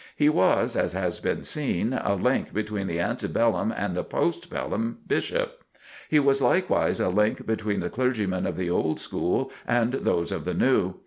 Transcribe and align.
He 0.15 0.29
was, 0.29 0.75
as 0.75 0.93
has 0.93 1.19
been 1.19 1.43
seen, 1.43 1.93
a 1.93 2.15
link 2.15 2.55
between 2.55 2.87
the 2.87 2.99
ante 2.99 3.27
bellum 3.27 3.71
and 3.71 3.95
the 3.95 4.03
post 4.03 4.49
bellum 4.49 4.97
Bishop. 5.05 5.63
He 6.09 6.19
was 6.19 6.41
likewise 6.41 6.99
a 6.99 7.09
link 7.09 7.45
between 7.45 7.81
the 7.81 7.89
clergymen 7.91 8.47
of 8.47 8.57
the 8.57 8.67
old 8.67 8.99
school 8.99 9.51
and 9.67 9.93
those 9.93 10.31
of 10.31 10.43
the 10.43 10.55
new. 10.55 10.95